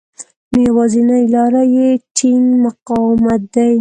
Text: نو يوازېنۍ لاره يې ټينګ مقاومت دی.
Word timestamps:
نو 0.51 0.59
يوازېنۍ 0.69 1.23
لاره 1.35 1.63
يې 1.75 1.87
ټينګ 2.17 2.45
مقاومت 2.65 3.41
دی. 3.53 3.69